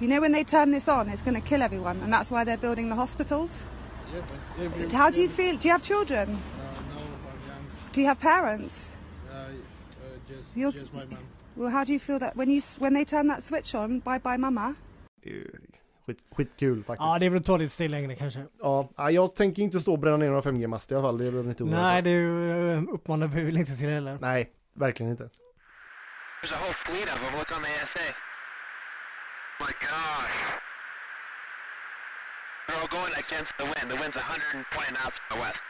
[0.00, 2.44] You know when they turn this on, it's going to kill everyone, and that's why
[2.44, 3.64] they're building the hospitals.
[4.12, 4.20] Yeah,
[4.56, 5.56] but every, How do you feel?
[5.56, 6.28] Do you have children?
[6.28, 7.64] Uh, no, I'm young.
[7.92, 8.88] Do you have parents?
[9.30, 9.48] Uh, uh,
[10.28, 11.18] just, You're- just my mom.
[11.56, 14.00] Well, how do you feel that when you when they turn that switch on?
[14.00, 14.74] Bye bye, mama.
[15.22, 15.50] Det är ju
[16.06, 17.06] Skit, skitkul faktiskt.
[17.06, 18.46] Ja, det är väl att ta det ett steg längre kanske.
[18.60, 21.18] Ja, ja, jag tänker inte stå och bränna ner några 5G-master i alla fall.
[21.18, 24.18] Det behöver inte oroa Nej, det eh, uppmanar vi väl inte till heller.
[24.20, 25.24] Nej, verkligen inte.
[25.24, 27.38] There's a whole fleet of them.
[27.38, 28.14] Look on the ASA.
[29.60, 30.36] My gosh.
[32.66, 33.86] They're all going against the wind.
[33.92, 35.62] The wind's 120 knots from the west.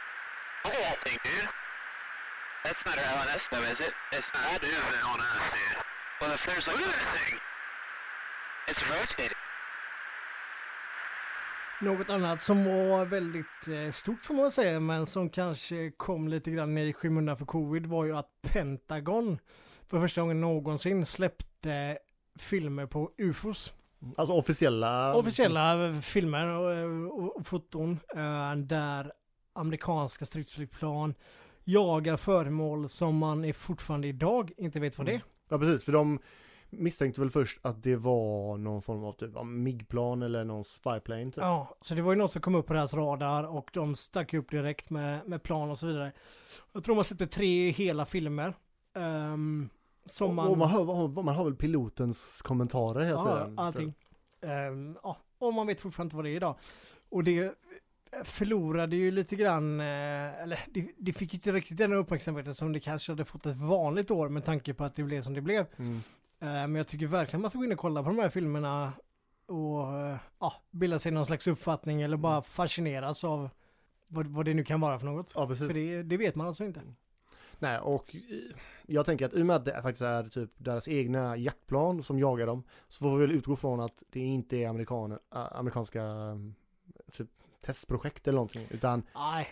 [0.63, 1.49] Look at that thing, dude.
[2.65, 3.93] That's not our LNS though, is it?
[4.11, 4.61] It's not.
[4.61, 5.83] That is an LNS, dude.
[6.19, 6.77] Well, if there's like...
[6.77, 7.39] Look at that thing.
[8.67, 9.37] It's rotating.
[11.81, 16.51] Något annat som var väldigt eh, stort får man säga, men som kanske kom lite
[16.51, 19.39] grann i skymundan för covid var ju att Pentagon
[19.87, 21.97] för första gången någonsin släppte
[22.39, 23.73] filmer på UFOs.
[24.17, 25.15] Alltså officiella...
[25.15, 29.11] Officiella filmer och, och, och foton eh, där
[29.53, 31.13] amerikanska stridsflygplan
[31.65, 35.23] jagar föremål som man är fortfarande idag inte vet vad det är.
[35.49, 36.19] Ja precis, för de
[36.69, 41.37] misstänkte väl först att det var någon form av typ MIG-plan eller någon spyplane typ.
[41.37, 44.33] Ja, så det var ju något som kom upp på deras radar och de stack
[44.33, 46.11] upp direkt med, med plan och så vidare.
[46.73, 48.53] Jag tror man släppte tre hela filmer.
[48.95, 49.69] ehm,
[50.05, 50.47] som och, man...
[50.47, 53.59] och man, hör, man hör väl pilotens kommentarer hela ja, tiden.
[53.59, 53.93] allting.
[54.41, 56.55] Ehm, ja, och man vet fortfarande inte vad det är idag.
[57.09, 57.53] Och det
[58.23, 62.79] förlorade ju lite grann, eh, eller det, det fick inte riktigt den uppmärksamheten som det
[62.79, 65.65] kanske hade fått ett vanligt år med tanke på att det blev som det blev.
[65.77, 66.01] Mm.
[66.39, 68.93] Eh, Men jag tycker verkligen man ska gå in och kolla på de här filmerna
[69.47, 73.49] och eh, ja, bilda sig någon slags uppfattning eller bara fascineras av
[74.07, 75.31] vad, vad det nu kan vara för något.
[75.35, 75.67] Ja precis.
[75.67, 76.81] För det, det vet man alltså inte.
[77.59, 78.15] Nej, och
[78.85, 82.19] jag tänker att i och med att det faktiskt är typ deras egna jaktplan som
[82.19, 86.55] jagar dem så får vi väl utgå från att det inte är amerikaner, amerikanska mm,
[87.65, 89.47] testprojekt eller någonting utan Nej,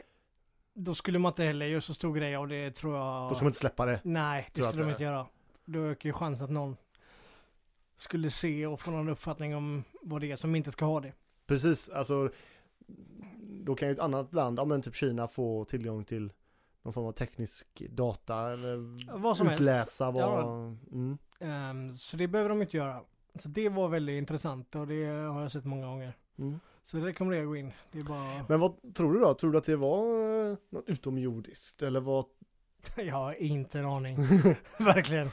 [0.73, 3.29] då skulle man inte heller göra så stor grej av det tror jag.
[3.29, 3.99] då ska man inte släppa det.
[4.03, 5.27] Nej, det skulle de inte göra.
[5.65, 6.77] Då ökar ju chansen att någon
[7.95, 11.13] skulle se och få någon uppfattning om vad det är som inte ska ha det.
[11.45, 12.29] Precis, alltså
[13.39, 16.33] då kan ju ett annat land, ja men typ Kina få tillgång till
[16.81, 18.77] någon form av teknisk data eller
[19.17, 19.61] Vad som helst.
[19.61, 20.23] utläsa vad...
[20.23, 20.53] Ja.
[20.91, 21.17] Mm.
[21.39, 23.01] Ehm, så det behöver de inte göra.
[23.35, 26.17] Så det var väldigt intressant och det har jag sett många gånger.
[26.37, 26.59] Mm.
[26.85, 27.71] Så det rekommenderar jag att gå in.
[27.91, 28.45] Det är bara...
[28.49, 29.33] Men vad tror du då?
[29.33, 30.05] Tror du att det var
[30.51, 32.25] eh, något utomjordiskt eller vad?
[32.95, 34.17] Jag har inte en aning.
[34.77, 35.29] Verkligen.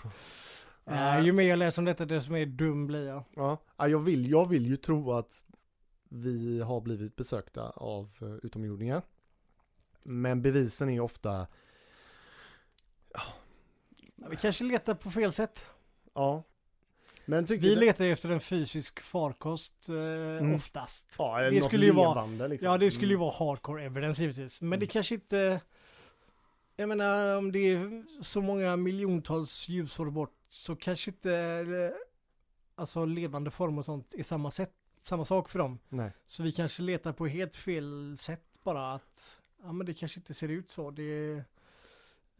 [0.87, 3.25] Eh, ju mer jag läser om detta desto mer dum blir jag.
[3.35, 5.47] Ja, ja, jag vill, jag vill ju tro att
[6.09, 9.03] vi har blivit besökta av uh, utomjordingar.
[10.03, 11.47] Men bevisen är ofta,
[14.17, 15.67] Vi kanske letar på fel sätt.
[16.15, 16.43] ja.
[17.31, 21.15] Men Vi du- letar efter en fysisk farkost eh, oftast.
[21.19, 22.67] ja, det skulle ju vara- liksom.
[22.67, 23.21] Ja, det skulle ju Mm.
[23.27, 24.61] vara hardcore evidence givetvis.
[24.63, 24.89] Men det Mm.
[24.93, 25.61] kanske inte...
[26.77, 31.97] Jag menar om det är så många miljontals ljusår bort så kanske inte eh,
[32.75, 35.79] alltså levande form och sånt är samma sätt, samma sak för dem.
[35.89, 36.13] Nej.
[36.27, 40.35] Så vi kanske letar på helt fel sätt bara att ja men det kanske inte
[40.35, 40.91] ser ut så.
[40.91, 41.45] Det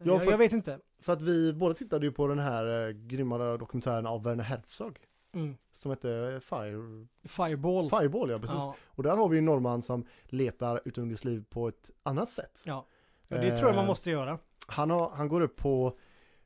[0.03, 0.79] Ja, jag, för- jag vet inte.
[0.99, 4.99] För att vi båda tittade ju på den här eh, grymma dokumentären av Werner Herzog.
[5.33, 5.57] Mm.
[5.71, 7.07] Som heter Fire...
[7.23, 7.89] Fireball.
[7.89, 8.55] Fireball, ja precis.
[8.55, 12.29] Ja, Och där har vi ju en norrman som letar utomjordiskt liv på ett annat
[12.29, 12.61] sätt.
[12.63, 12.85] ja.
[13.29, 14.37] Och det tror jag man Eh, måste göra.
[14.67, 15.97] Han, har, han går upp på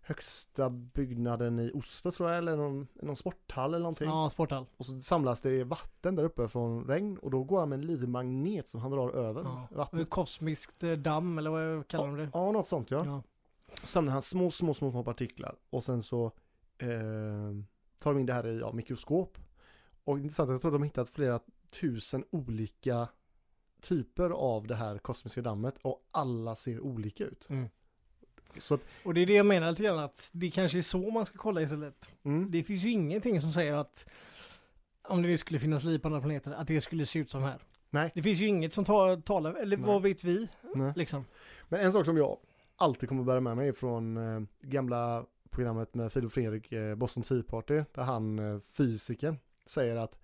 [0.02, 4.08] högsta byggnaden i Oslo tror jag, eller någon, någon sporthall eller någonting.
[4.10, 4.66] Ja, sporthall.
[4.78, 7.86] Och så samlas det vatten där uppe från regn och då går han med en
[7.86, 9.68] liten magnet som han drar över Ja.
[9.72, 10.10] vattnet.
[10.10, 12.30] Kosmiskt eh, damm eller vad kallar de det?
[12.34, 13.04] Ja, något sånt ja.
[13.06, 13.22] Ja.
[13.84, 16.26] Samlar han små, små, små, små partiklar och sen så
[16.78, 16.90] eh,
[18.00, 19.38] tar de in det här i ja, mikroskop.
[20.04, 21.40] Och intressant, jag tror de har hittat flera
[21.80, 23.08] tusen olika
[23.82, 27.50] typer av det här kosmiska dammet och alla ser olika ut.
[27.50, 27.70] Mm.
[28.70, 31.26] Att, Och det är det jag menar lite grann att det kanske är så man
[31.26, 32.10] ska kolla istället.
[32.24, 34.08] mm, Det finns ju ingenting som säger att
[35.10, 37.44] om det nu skulle finnas liv på andra planeter, att det skulle se ut som
[37.44, 37.60] här.
[37.90, 38.12] Nej.
[38.16, 39.86] Det finns ju inget som tar, talar, eller Nej.
[39.88, 40.94] vad vet vi nej.
[40.96, 41.26] liksom.
[41.70, 42.38] Men en sak som jag
[42.76, 47.44] alltid kommer bära med mig från eh, gamla programmet med Filip Fredrik, eh, Boston Tea
[47.44, 50.20] Party, där han, eh, fysiker, säger att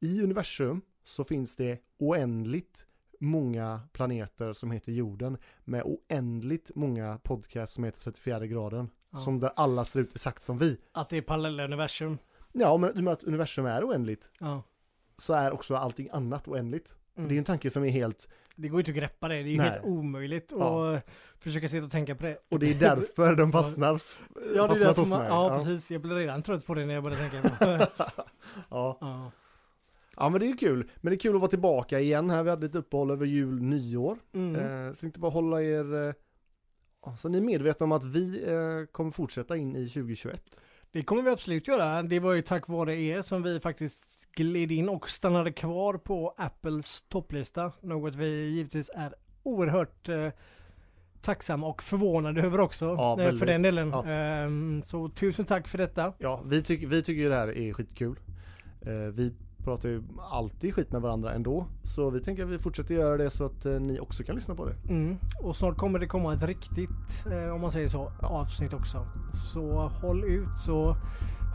[0.00, 2.86] i universum så finns det oändligt
[3.20, 8.90] många planeter som heter jorden med oändligt många podcasts som heter 34 graden.
[9.10, 9.18] Ja.
[9.18, 10.78] Som där alla ser ut exakt som vi.
[10.92, 12.18] Att det är parallella universum.
[12.52, 14.62] Ja, men i och med att universum är oändligt Ja.
[15.16, 16.96] så är också allting annat oändligt.
[17.16, 17.28] Mm.
[17.28, 19.34] Det är en tanke som är helt, Det går ju inte att greppa det.
[19.34, 19.70] Det är ju Nej.
[19.70, 21.00] helt omöjligt att Ja.
[21.38, 22.38] försöka sitta och tänka på det.
[22.48, 24.02] och det är därför de fastnar.
[24.54, 25.28] Ja, fastnat därför hos man, mig.
[25.28, 25.90] ja, precis.
[25.90, 27.88] Jag blir redan trött på det när jag börjar tänka på det.
[28.70, 28.98] ja.
[29.00, 29.30] ja.
[30.16, 30.90] ja, men det är kul.
[31.00, 32.42] Men det är kul att vara tillbaka igen här.
[32.42, 34.18] Vi hade lite uppehåll över jul, nyår.
[34.34, 34.86] Mm.
[34.88, 36.14] Eh, så inte bara hålla er, eh,
[37.04, 40.60] ja, så ni är medvetna om att vi eh, kommer fortsätta in i 2021.
[40.90, 42.02] Det kommer vi absolut göra.
[42.02, 46.34] Det var ju tack vare er som vi faktiskt gled in och stannade kvar på
[46.36, 47.72] Apples topplista.
[47.80, 50.28] Något vi givetvis är oerhört eh,
[51.20, 52.84] tacksamma och förvånade över också.
[52.84, 53.90] Ja, eh, för den delen.
[53.90, 54.04] Ja.
[54.06, 56.12] Ehm, så tusen tack för detta.
[56.18, 58.18] Ja, vi, tycker vi tycker ju det här är skitkul.
[58.80, 59.32] Eh, vi
[59.64, 61.66] pratar ju alltid skit med varandra ändå.
[61.82, 64.54] Så vi tänker att vi fortsätter göra det så att eh, ni också kan lyssna
[64.54, 64.74] på det.
[64.88, 65.16] Mm.
[65.42, 68.28] Och snart kommer det komma ett riktigt, eh, om man säger så, Ja.
[68.28, 69.06] avsnitt också.
[69.52, 70.96] Så håll ut så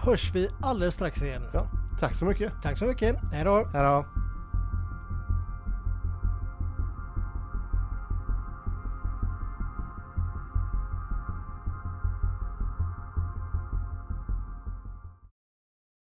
[0.05, 1.41] hörs vi alldeles strax igen.
[1.53, 1.67] Ja,
[1.99, 2.51] tack så mycket.
[2.63, 3.15] Tack så mycket.
[3.31, 3.69] Hej då.
[3.73, 4.05] Hej då.